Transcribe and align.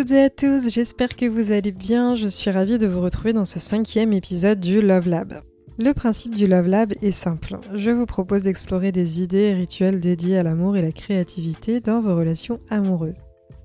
toutes 0.00 0.12
et 0.12 0.22
à 0.22 0.30
tous, 0.30 0.70
j'espère 0.70 1.14
que 1.14 1.26
vous 1.26 1.52
allez 1.52 1.72
bien. 1.72 2.14
Je 2.14 2.26
suis 2.26 2.50
ravie 2.50 2.78
de 2.78 2.86
vous 2.86 3.02
retrouver 3.02 3.34
dans 3.34 3.44
ce 3.44 3.58
cinquième 3.58 4.14
épisode 4.14 4.58
du 4.58 4.80
Love 4.80 5.06
Lab. 5.06 5.42
Le 5.76 5.92
principe 5.92 6.34
du 6.34 6.46
Love 6.46 6.68
Lab 6.68 6.94
est 7.02 7.10
simple. 7.10 7.58
Je 7.74 7.90
vous 7.90 8.06
propose 8.06 8.44
d'explorer 8.44 8.92
des 8.92 9.20
idées 9.22 9.50
et 9.50 9.52
rituels 9.52 10.00
dédiés 10.00 10.38
à 10.38 10.42
l'amour 10.42 10.78
et 10.78 10.80
la 10.80 10.92
créativité 10.92 11.80
dans 11.80 12.00
vos 12.00 12.16
relations 12.16 12.60
amoureuses. 12.70 13.20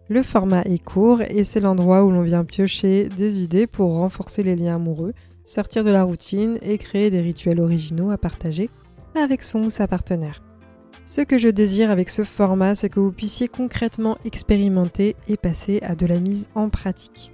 Le 0.10 0.24
format 0.24 0.64
est 0.64 0.84
court 0.84 1.22
et 1.22 1.46
c'est 1.46 1.62
l'endroit 1.62 2.04
où 2.04 2.12
l'on 2.12 2.24
vient 2.24 2.44
piocher 2.44 3.08
des 3.08 3.42
idées 3.42 3.66
pour 3.66 3.94
renforcer 3.94 4.44
les 4.44 4.58
liens 4.58 4.76
amoureux, 4.76 5.14
sortir 5.46 5.86
de 5.86 5.92
la 5.92 6.04
routine 6.04 6.58
et 6.62 6.78
créer 6.78 7.12
des 7.12 7.22
rituels 7.22 7.62
originaux 7.62 8.12
à 8.12 8.17
partager 8.17 8.70
avec 9.16 9.42
son 9.42 9.64
ou 9.64 9.70
sa 9.70 9.88
partenaire. 9.88 10.44
Ce 11.08 11.22
que 11.22 11.38
je 11.38 11.50
désire 11.50 11.91
avec 11.91 12.09
ce 12.09 12.23
format, 12.23 12.73
c'est 12.73 12.90
que 12.90 13.00
vous 13.00 13.12
puissiez 13.12 13.48
concrètement 13.48 14.18
expérimenter 14.26 15.16
et 15.28 15.38
passer 15.38 15.80
à 15.84 15.95
de 15.95 16.08
la 16.08 16.20
mise 16.20 16.50
en 16.55 16.70
pratique. 16.70 17.31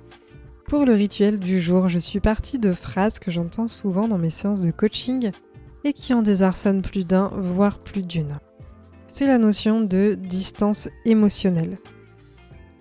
Pour 0.68 0.86
le 0.86 0.94
rituel 0.94 1.40
du 1.40 1.62
jour, 1.62 1.88
je 1.88 1.98
suis 1.98 2.20
partie 2.20 2.60
de 2.60 2.74
phrases 2.74 3.18
que 3.18 3.32
j'entends 3.32 3.70
souvent 3.70 4.10
dans 4.10 4.18
mes 4.18 4.30
séances 4.30 4.62
de 4.62 4.72
coaching 4.72 5.32
et 5.86 5.94
qui 5.94 6.14
en 6.14 6.22
désarçonnent 6.22 6.82
plus 6.82 7.08
d'un, 7.08 7.32
voire 7.34 7.80
plus 7.80 8.04
d'une. 8.04 8.40
C'est 9.08 9.26
la 9.26 9.38
notion 9.38 9.80
de 9.80 10.16
distance 10.16 10.90
émotionnelle. 11.06 11.78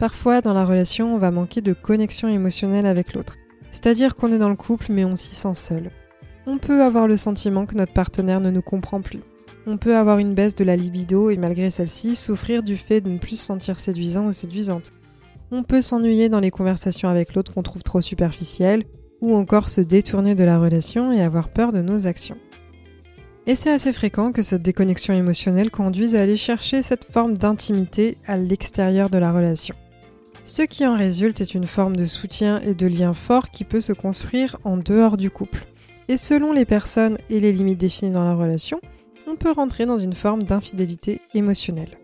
Parfois, 0.01 0.41
dans 0.41 0.55
la 0.55 0.65
relation, 0.65 1.15
on 1.15 1.19
va 1.19 1.31
manquer 1.31 1.61
de 1.61 1.73
connexion 1.73 2.29
émotionnelle 2.29 2.87
avec 2.87 3.15
l'autre. 3.15 3.37
C'est-à-dire 3.71 4.17
qu'on 4.17 4.33
est 4.33 4.39
dans 4.39 4.49
le 4.49 4.57
couple 4.57 4.87
mais 4.91 5.05
on 5.05 5.15
s'y 5.15 5.37
sent 5.37 5.55
seul. 5.55 5.93
On 6.47 6.59
peut 6.59 6.83
avoir 6.83 7.07
le 7.07 7.17
sentiment 7.17 7.65
que 7.65 7.77
notre 7.77 7.93
partenaire 7.93 8.41
ne 8.41 8.51
nous 8.51 8.63
comprend 8.63 9.01
plus 9.01 9.21
on 9.67 9.77
peut 9.77 9.97
avoir 9.97 10.19
une 10.19 10.35
baisse 10.35 10.55
de 10.55 10.65
la 10.65 10.77
libido 10.77 11.31
et 11.31 11.37
malgré 11.37 11.71
celle-ci 11.71 12.17
souffrir 12.17 12.63
du 12.63 12.77
fait 12.77 13.01
de 13.01 13.11
ne 13.11 13.19
plus 13.19 13.39
se 13.39 13.47
sentir 13.47 13.81
séduisant 13.81 14.27
ou 14.27 14.33
séduisante. 14.33 14.93
On 15.51 15.63
peut 15.63 15.81
s'ennuyer 15.81 16.29
dans 16.29 16.41
les 16.41 16.51
conversations 16.51 17.09
avec 17.09 17.35
l'autre 17.35 17.53
qu'on 17.53 17.63
trouve 17.63 17.83
trop 17.83 18.01
superficielles, 18.01 18.85
ou 19.21 19.35
encore 19.35 19.69
se 19.69 19.81
détourner 19.81 20.35
de 20.35 20.45
la 20.45 20.59
relation 20.59 21.13
et 21.13 21.21
avoir 21.21 21.49
peur 21.49 21.73
de 21.73 21.83
nos 21.83 22.07
actions. 22.07 22.39
Et 23.47 23.55
c'est 23.55 23.71
assez 23.71 23.93
fréquent 23.93 24.33
que 24.33 24.43
cette 24.43 24.63
déconnexion 24.63 25.15
émotionnelle 25.15 25.71
conduise 25.71 26.15
à 26.15 26.23
aller 26.23 26.37
chercher 26.37 26.83
cette 26.83 27.05
forme 27.05 27.37
d'intimité 27.37 28.17
à 28.27 28.37
l'extérieur 28.37 29.11
de 29.11 29.19
la 29.19 29.33
relation. 29.33 29.75
Ce 30.45 30.63
qui 30.63 30.87
en 30.87 30.97
résulte 30.97 31.41
est 31.41 31.55
une 31.55 31.67
forme 31.67 31.97
de 31.97 32.05
soutien 32.05 32.61
et 32.61 32.75
de 32.75 32.87
lien 32.87 33.13
fort 33.13 33.51
qui 33.51 33.65
peut 33.65 33.81
se 33.81 33.93
construire 33.93 34.57
en 34.65 34.77
dehors 34.77 35.17
du 35.17 35.31
couple. 35.31 35.67
Et 36.09 36.17
selon 36.17 36.53
les 36.53 36.65
personnes 36.65 37.19
et 37.29 37.41
les 37.41 37.53
limites 37.53 37.79
définies 37.79 38.11
dans 38.11 38.25
la 38.25 38.35
relation, 38.35 38.81
on 38.83 38.90
peut 39.41 39.51
rentrer 39.51 39.87
dans 39.87 39.97
une 39.97 40.13
forme 40.13 40.45
d'infidélité 40.45 41.21
émotionnelle. 41.35 41.99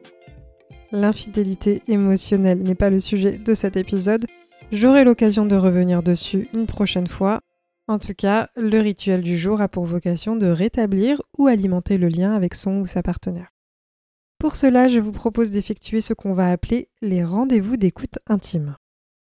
L'infidélité 0.90 1.82
émotionnelle 1.86 2.62
n'est 2.62 2.74
pas 2.74 2.90
le 2.90 2.98
sujet 2.98 3.38
de 3.38 3.54
cet 3.54 3.76
épisode, 3.76 4.24
j'aurai 4.72 5.04
l'occasion 5.04 5.44
de 5.44 5.54
revenir 5.54 6.02
dessus 6.02 6.48
une 6.54 6.66
prochaine 6.66 7.06
fois. 7.06 7.40
En 7.86 7.98
tout 7.98 8.14
cas, 8.16 8.48
le 8.56 8.80
rituel 8.80 9.20
du 9.20 9.36
jour 9.36 9.60
a 9.60 9.68
pour 9.68 9.84
vocation 9.84 10.34
de 10.34 10.46
rétablir 10.46 11.20
ou 11.38 11.46
alimenter 11.46 11.98
le 11.98 12.08
lien 12.08 12.32
avec 12.32 12.54
son 12.54 12.80
ou 12.80 12.86
sa 12.86 13.02
partenaire. 13.02 13.52
Pour 14.38 14.56
cela, 14.56 14.88
je 14.88 14.98
vous 14.98 15.12
propose 15.12 15.50
d'effectuer 15.50 16.00
ce 16.00 16.14
qu'on 16.14 16.32
va 16.32 16.50
appeler 16.50 16.88
les 17.02 17.24
rendez-vous 17.24 17.76
d'écoute 17.76 18.18
intime. 18.26 18.76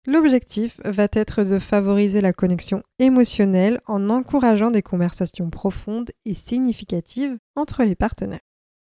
L'objectif 0.07 0.81
va 0.85 1.09
être 1.13 1.45
de 1.45 1.59
favoriser 1.59 2.21
la 2.21 2.35
connexion 2.35 2.83
émotionnelle 2.99 3.81
en 3.87 4.11
encourageant 4.11 4.71
des 4.71 4.83
conversations 4.83 5.49
profondes 5.49 6.11
et 6.27 6.35
significatives 6.35 7.39
entre 7.57 7.85
les 7.85 7.95
partenaires. 7.95 8.41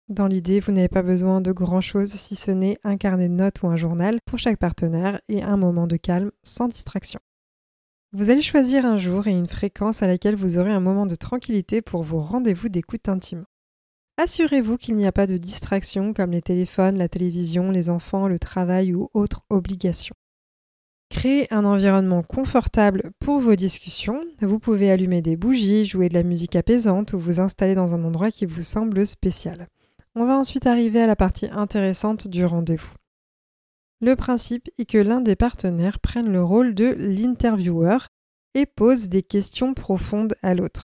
Dans 0.08 0.28
l'idée, 0.28 0.60
vous 0.60 0.72
n'avez 0.72 0.88
pas 0.88 1.02
besoin 1.02 1.42
de 1.42 1.52
grand-chose 1.52 2.12
si 2.12 2.36
ce 2.36 2.52
n'est 2.52 2.78
un 2.84 2.98
carnet 2.98 3.28
de 3.28 3.34
notes 3.34 3.64
ou 3.64 3.68
un 3.68 3.76
journal 3.76 4.20
pour 4.26 4.38
chaque 4.38 4.60
partenaire 4.60 5.20
et 5.30 5.42
un 5.42 5.58
moment 5.58 5.88
de 5.88 5.98
calme 5.98 6.32
sans 6.44 6.68
distraction. 6.68 7.20
Vous 8.12 8.30
allez 8.30 8.42
choisir 8.42 8.86
un 8.86 8.98
jour 8.98 9.28
et 9.28 9.32
une 9.32 9.48
fréquence 9.48 10.04
à 10.04 10.08
laquelle 10.08 10.36
vous 10.36 10.58
aurez 10.60 10.72
un 10.72 10.80
moment 10.80 11.08
de 11.08 11.16
tranquillité 11.16 11.82
pour 11.82 12.04
vos 12.04 12.20
rendez-vous 12.20 12.70
d'écoute 12.70 13.10
intime. 13.10 13.46
Assurez-vous 14.18 14.78
qu'il 14.78 14.96
n'y 14.96 15.08
a 15.08 15.12
pas 15.12 15.28
de 15.28 15.38
distractions 15.38 16.14
comme 16.14 16.32
les 16.32 16.42
téléphones, 16.42 16.98
la 16.98 17.08
télévision, 17.08 17.72
les 17.72 17.90
enfants, 17.90 18.28
le 18.28 18.38
travail 18.38 18.94
ou 18.94 19.10
autres 19.14 19.46
obligations. 19.50 20.16
Créez 21.10 21.52
un 21.52 21.66
environnement 21.66 22.22
confortable 22.22 23.12
pour 23.20 23.40
vos 23.40 23.56
discussions. 23.56 24.24
Vous 24.42 24.60
pouvez 24.60 24.92
allumer 24.92 25.22
des 25.22 25.36
bougies, 25.36 25.86
jouer 25.86 26.08
de 26.08 26.14
la 26.14 26.24
musique 26.24 26.56
apaisante 26.56 27.14
ou 27.14 27.20
vous 27.20 27.40
installer 27.40 27.74
dans 27.74 27.96
un 27.96 28.04
endroit 28.04 28.30
qui 28.30 28.46
vous 28.46 28.62
semble 28.62 29.06
spécial. 29.08 29.68
On 30.16 30.26
va 30.26 30.38
ensuite 30.38 30.68
arriver 30.68 31.02
à 31.02 31.08
la 31.08 31.16
partie 31.16 31.48
intéressante 31.52 32.28
du 32.28 32.46
rendez-vous. 32.46 32.94
Le 34.02 34.16
principe 34.16 34.70
est 34.78 34.86
que 34.86 34.98
l'un 34.98 35.20
des 35.20 35.36
partenaires 35.36 36.00
prenne 36.00 36.32
le 36.32 36.44
rôle 36.44 36.74
de 36.74 36.96
l'intervieweur 36.98 38.08
et 38.54 38.66
pose 38.66 39.10
des 39.10 39.24
questions 39.24 39.74
profondes 39.74 40.36
à 40.42 40.54
l'autre. 40.54 40.84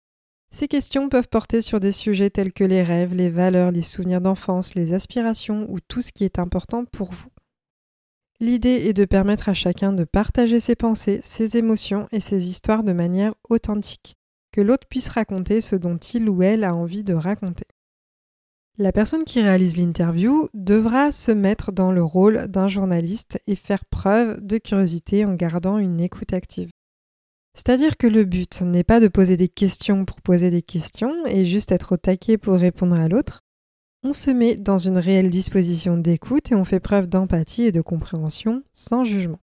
Ces 0.50 0.69
questions 0.69 1.09
peuvent 1.09 1.28
porter 1.28 1.62
sur 1.62 1.81
des 1.81 1.93
sujets 1.93 2.31
tels 2.31 2.53
que 2.53 2.65
les 2.65 2.83
rêves, 2.83 3.15
les 3.15 3.31
valeurs, 3.31 3.72
les 3.72 3.83
souvenirs 3.83 4.21
d'enfance, 4.21 4.75
les 4.75 4.93
aspirations 4.93 5.66
ou 5.69 5.81
tout 5.81 6.00
ce 6.00 6.12
qui 6.12 6.25
est 6.25 6.39
important 6.39 6.84
pour 6.84 7.10
vous. 7.10 7.31
L'idée 8.42 8.88
est 8.88 8.92
de 8.92 9.04
permettre 9.04 9.48
à 9.48 9.54
chacun 9.54 9.92
de 9.92 10.03
partager 10.03 10.58
ses 10.58 10.75
pensées, 10.75 11.20
ses 11.22 11.56
émotions 11.56 12.08
et 12.10 12.19
ses 12.19 12.48
histoires 12.48 12.82
de 12.82 12.92
manière 12.92 13.34
authentique, 13.48 14.16
que 14.50 14.60
l'autre 14.60 14.88
puisse 14.88 15.06
raconter 15.06 15.60
ce 15.60 15.76
dont 15.76 15.97
il 15.97 16.28
ou 16.28 16.42
elle 16.42 16.64
a 16.64 16.75
envie 16.75 17.04
de 17.04 17.14
raconter. 17.14 17.66
La 18.78 18.91
personne 18.91 19.22
qui 19.22 19.41
réalise 19.41 19.76
l'interview 19.76 20.48
devra 20.54 21.12
se 21.12 21.30
mettre 21.30 21.70
dans 21.70 21.92
le 21.92 22.03
rôle 22.03 22.48
d'un 22.48 22.66
journaliste 22.66 23.41
et 23.47 23.54
faire 23.54 23.84
preuve 23.84 24.44
de 24.44 24.59
curiosité 24.59 25.24
en 25.24 25.34
gardant 25.34 25.78
une 25.78 26.00
écoute 26.00 26.32
active. 26.32 26.70
C'est-à-dire 27.54 27.97
que 27.97 28.09
le 28.09 28.24
but 28.24 28.62
n'est 28.62 28.82
pas 28.82 28.98
de 28.98 29.06
poser 29.06 29.36
des 29.36 29.47
questions 29.47 30.04
pour 30.04 30.20
poser 30.20 30.50
des 30.50 30.62
questions 30.62 31.14
et 31.26 31.44
juste 31.44 31.70
être 31.70 31.92
au 31.92 31.97
taquet 31.97 32.38
pour 32.38 32.54
répondre 32.54 32.97
à 32.97 33.06
l'autre, 33.06 33.41
on 34.05 34.13
se 34.13 34.31
met 34.31 34.57
dans 34.57 34.79
une 34.79 34.99
réelle 34.99 35.31
disposition 35.31 35.97
d'écoute 35.97 36.51
et 36.51 36.55
on 36.55 36.65
fait 36.65 36.81
preuve 36.81 37.07
d'empathie 37.07 37.63
et 37.63 37.73
de 37.73 37.81
compréhension 37.81 38.63
sans 38.73 39.05
jugement. 39.05 39.39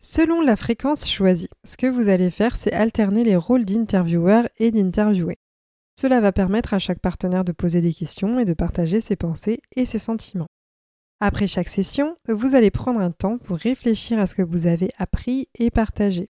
Selon 0.00 0.40
la 0.40 0.56
fréquence 0.56 1.08
choisie, 1.08 1.48
ce 1.64 1.76
que 1.76 1.86
vous 1.86 2.08
allez 2.08 2.30
faire, 2.30 2.56
c'est 2.56 2.72
alterner 2.72 3.24
les 3.24 3.36
rôles 3.36 3.64
d'intervieweur 3.64 4.48
et 4.58 4.70
d'interviewé. 4.70 5.36
Cela 5.98 6.20
va 6.20 6.32
permettre 6.32 6.74
à 6.74 6.78
chaque 6.78 7.00
partenaire 7.00 7.44
de 7.44 7.52
poser 7.52 7.80
des 7.80 7.92
questions 7.92 8.38
et 8.38 8.44
de 8.44 8.52
partager 8.52 9.00
ses 9.00 9.16
pensées 9.16 9.60
et 9.74 9.84
ses 9.84 9.98
sentiments. 9.98 10.46
Après 11.20 11.48
chaque 11.48 11.68
session, 11.68 12.16
vous 12.28 12.54
allez 12.54 12.70
prendre 12.70 13.00
un 13.00 13.10
temps 13.10 13.38
pour 13.38 13.56
réfléchir 13.56 14.20
à 14.20 14.26
ce 14.26 14.36
que 14.36 14.42
vous 14.42 14.68
avez 14.68 14.92
appris 14.98 15.48
et 15.58 15.70
partagé. 15.70 16.28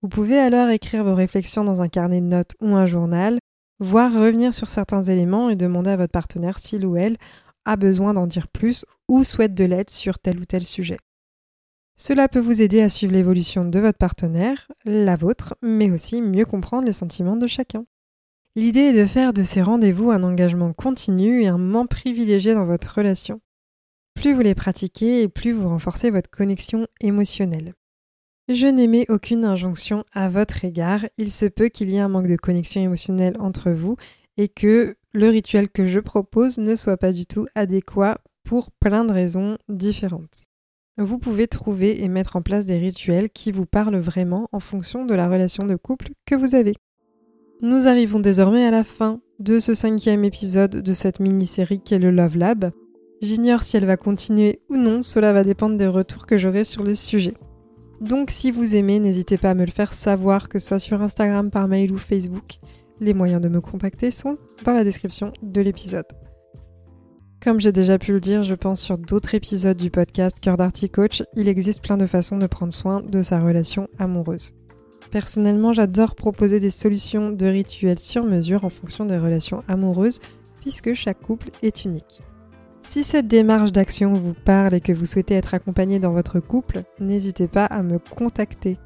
Vous 0.00 0.08
pouvez 0.08 0.38
alors 0.38 0.70
écrire 0.70 1.04
vos 1.04 1.14
réflexions 1.14 1.64
dans 1.64 1.82
un 1.82 1.88
carnet 1.88 2.22
de 2.22 2.26
notes 2.26 2.54
ou 2.60 2.74
un 2.74 2.86
journal 2.86 3.38
voire 3.78 4.12
revenir 4.12 4.54
sur 4.54 4.68
certains 4.68 5.04
éléments 5.04 5.50
et 5.50 5.56
demander 5.56 5.90
à 5.90 5.96
votre 5.96 6.12
partenaire 6.12 6.58
s'il 6.58 6.86
ou 6.86 6.96
elle 6.96 7.16
a 7.64 7.76
besoin 7.76 8.14
d'en 8.14 8.26
dire 8.26 8.48
plus 8.48 8.84
ou 9.08 9.24
souhaite 9.24 9.54
de 9.54 9.64
l'aide 9.64 9.90
sur 9.90 10.18
tel 10.18 10.38
ou 10.38 10.44
tel 10.44 10.64
sujet. 10.64 10.98
Cela 11.98 12.28
peut 12.28 12.40
vous 12.40 12.60
aider 12.60 12.82
à 12.82 12.90
suivre 12.90 13.14
l'évolution 13.14 13.64
de 13.64 13.78
votre 13.78 13.98
partenaire, 13.98 14.68
la 14.84 15.16
vôtre, 15.16 15.54
mais 15.62 15.90
aussi 15.90 16.20
mieux 16.20 16.44
comprendre 16.44 16.86
les 16.86 16.92
sentiments 16.92 17.36
de 17.36 17.46
chacun. 17.46 17.86
L'idée 18.54 18.80
est 18.80 18.98
de 18.98 19.06
faire 19.06 19.32
de 19.32 19.42
ces 19.42 19.62
rendez-vous 19.62 20.10
un 20.10 20.22
engagement 20.22 20.72
continu 20.72 21.42
et 21.42 21.48
un 21.48 21.58
moment 21.58 21.86
privilégié 21.86 22.54
dans 22.54 22.66
votre 22.66 22.96
relation. 22.96 23.40
Plus 24.14 24.32
vous 24.32 24.40
les 24.40 24.54
pratiquez 24.54 25.22
et 25.22 25.28
plus 25.28 25.52
vous 25.52 25.68
renforcez 25.68 26.10
votre 26.10 26.30
connexion 26.30 26.86
émotionnelle. 27.00 27.74
Je 28.48 28.68
n'émets 28.68 29.06
aucune 29.08 29.44
injonction 29.44 30.04
à 30.12 30.28
votre 30.28 30.64
égard. 30.64 31.04
Il 31.18 31.32
se 31.32 31.46
peut 31.46 31.68
qu'il 31.68 31.90
y 31.90 31.96
ait 31.96 32.00
un 32.00 32.08
manque 32.08 32.28
de 32.28 32.36
connexion 32.36 32.80
émotionnelle 32.80 33.36
entre 33.40 33.72
vous 33.72 33.96
et 34.36 34.46
que 34.46 34.94
le 35.12 35.28
rituel 35.28 35.68
que 35.68 35.84
je 35.84 35.98
propose 35.98 36.58
ne 36.58 36.76
soit 36.76 36.96
pas 36.96 37.12
du 37.12 37.26
tout 37.26 37.46
adéquat 37.56 38.18
pour 38.44 38.70
plein 38.70 39.04
de 39.04 39.12
raisons 39.12 39.58
différentes. 39.68 40.44
Vous 40.96 41.18
pouvez 41.18 41.48
trouver 41.48 42.04
et 42.04 42.08
mettre 42.08 42.36
en 42.36 42.42
place 42.42 42.66
des 42.66 42.78
rituels 42.78 43.30
qui 43.30 43.50
vous 43.50 43.66
parlent 43.66 43.98
vraiment 43.98 44.48
en 44.52 44.60
fonction 44.60 45.04
de 45.04 45.14
la 45.14 45.28
relation 45.28 45.64
de 45.64 45.74
couple 45.74 46.10
que 46.24 46.36
vous 46.36 46.54
avez. 46.54 46.74
Nous 47.62 47.88
arrivons 47.88 48.20
désormais 48.20 48.64
à 48.64 48.70
la 48.70 48.84
fin 48.84 49.20
de 49.40 49.58
ce 49.58 49.74
cinquième 49.74 50.24
épisode 50.24 50.82
de 50.82 50.94
cette 50.94 51.18
mini-série 51.18 51.80
qu'est 51.80 51.98
le 51.98 52.12
Love 52.12 52.36
Lab. 52.36 52.70
J'ignore 53.22 53.64
si 53.64 53.76
elle 53.76 53.86
va 53.86 53.96
continuer 53.96 54.60
ou 54.68 54.76
non, 54.76 55.02
cela 55.02 55.32
va 55.32 55.42
dépendre 55.42 55.76
des 55.76 55.86
retours 55.86 56.26
que 56.26 56.38
j'aurai 56.38 56.64
sur 56.64 56.84
le 56.84 56.94
sujet. 56.94 57.34
Donc 58.00 58.30
si 58.30 58.50
vous 58.50 58.74
aimez, 58.74 59.00
n'hésitez 59.00 59.38
pas 59.38 59.50
à 59.50 59.54
me 59.54 59.64
le 59.64 59.70
faire 59.70 59.94
savoir, 59.94 60.48
que 60.48 60.58
ce 60.58 60.68
soit 60.68 60.78
sur 60.78 61.00
Instagram, 61.00 61.50
par 61.50 61.68
mail 61.68 61.92
ou 61.92 61.96
Facebook. 61.96 62.58
Les 63.00 63.14
moyens 63.14 63.40
de 63.40 63.48
me 63.48 63.60
contacter 63.60 64.10
sont 64.10 64.38
dans 64.64 64.72
la 64.72 64.84
description 64.84 65.32
de 65.42 65.60
l'épisode. 65.60 66.06
Comme 67.42 67.60
j'ai 67.60 67.72
déjà 67.72 67.98
pu 67.98 68.12
le 68.12 68.20
dire, 68.20 68.42
je 68.42 68.54
pense 68.54 68.80
sur 68.80 68.98
d'autres 68.98 69.34
épisodes 69.34 69.76
du 69.76 69.90
podcast 69.90 70.40
Cœur 70.40 70.56
d'Arty 70.56 70.90
Coach, 70.90 71.22
il 71.36 71.48
existe 71.48 71.82
plein 71.82 71.96
de 71.96 72.06
façons 72.06 72.38
de 72.38 72.46
prendre 72.46 72.72
soin 72.72 73.02
de 73.02 73.22
sa 73.22 73.40
relation 73.40 73.88
amoureuse. 73.98 74.52
Personnellement, 75.10 75.72
j'adore 75.72 76.16
proposer 76.16 76.60
des 76.60 76.70
solutions 76.70 77.30
de 77.30 77.46
rituels 77.46 77.98
sur 77.98 78.24
mesure 78.24 78.64
en 78.64 78.70
fonction 78.70 79.04
des 79.04 79.18
relations 79.18 79.62
amoureuses, 79.68 80.20
puisque 80.60 80.94
chaque 80.94 81.20
couple 81.20 81.50
est 81.62 81.84
unique. 81.84 82.22
Si 82.88 83.02
cette 83.02 83.26
démarche 83.26 83.72
d'action 83.72 84.14
vous 84.14 84.32
parle 84.32 84.72
et 84.72 84.80
que 84.80 84.92
vous 84.92 85.04
souhaitez 85.04 85.34
être 85.34 85.54
accompagné 85.54 85.98
dans 85.98 86.12
votre 86.12 86.40
couple, 86.40 86.84
n'hésitez 87.00 87.48
pas 87.48 87.66
à 87.66 87.82
me 87.82 87.98
contacter, 87.98 88.78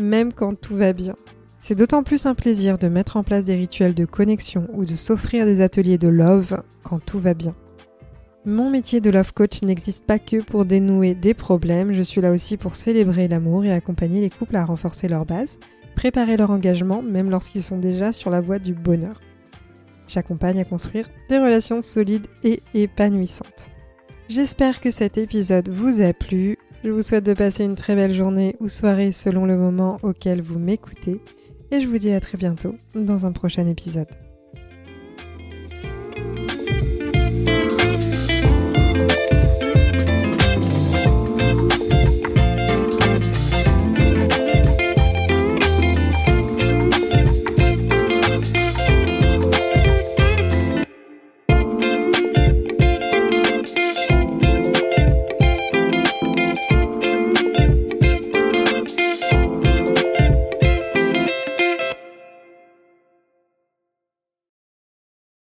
même 0.00 0.32
quand 0.32 0.60
tout 0.60 0.76
va 0.76 0.92
bien. 0.92 1.14
C'est 1.62 1.76
d'autant 1.76 2.02
plus 2.02 2.26
un 2.26 2.34
plaisir 2.34 2.76
de 2.76 2.88
mettre 2.88 3.16
en 3.16 3.22
place 3.22 3.44
des 3.44 3.54
rituels 3.54 3.94
de 3.94 4.04
connexion 4.04 4.66
ou 4.74 4.84
de 4.84 4.94
s'offrir 4.94 5.46
des 5.46 5.60
ateliers 5.60 5.96
de 5.96 6.08
love 6.08 6.62
quand 6.82 6.98
tout 6.98 7.20
va 7.20 7.34
bien. 7.34 7.54
Mon 8.44 8.68
métier 8.68 9.00
de 9.00 9.10
love 9.10 9.32
coach 9.32 9.62
n'existe 9.62 10.04
pas 10.04 10.18
que 10.18 10.42
pour 10.42 10.64
dénouer 10.64 11.14
des 11.14 11.34
problèmes, 11.34 11.92
je 11.92 12.02
suis 12.02 12.20
là 12.20 12.32
aussi 12.32 12.56
pour 12.56 12.74
célébrer 12.74 13.26
l'amour 13.26 13.64
et 13.64 13.72
accompagner 13.72 14.20
les 14.20 14.30
couples 14.30 14.56
à 14.56 14.64
renforcer 14.64 15.08
leur 15.08 15.24
base, 15.24 15.60
préparer 15.94 16.36
leur 16.36 16.50
engagement 16.50 17.00
même 17.00 17.30
lorsqu'ils 17.30 17.62
sont 17.62 17.78
déjà 17.78 18.12
sur 18.12 18.30
la 18.30 18.40
voie 18.40 18.58
du 18.58 18.74
bonheur. 18.74 19.20
J'accompagne 20.08 20.60
à 20.60 20.64
construire 20.64 21.06
des 21.28 21.38
relations 21.38 21.82
solides 21.82 22.26
et 22.44 22.62
épanouissantes. 22.74 23.70
J'espère 24.28 24.80
que 24.80 24.90
cet 24.90 25.18
épisode 25.18 25.68
vous 25.68 26.00
a 26.00 26.12
plu. 26.12 26.58
Je 26.84 26.90
vous 26.90 27.02
souhaite 27.02 27.24
de 27.24 27.34
passer 27.34 27.64
une 27.64 27.76
très 27.76 27.94
belle 27.94 28.14
journée 28.14 28.56
ou 28.60 28.68
soirée 28.68 29.12
selon 29.12 29.46
le 29.46 29.56
moment 29.56 29.98
auquel 30.02 30.42
vous 30.42 30.58
m'écoutez. 30.58 31.20
Et 31.70 31.80
je 31.80 31.88
vous 31.88 31.98
dis 31.98 32.12
à 32.12 32.20
très 32.20 32.38
bientôt 32.38 32.74
dans 32.94 33.26
un 33.26 33.32
prochain 33.32 33.66
épisode. 33.66 34.25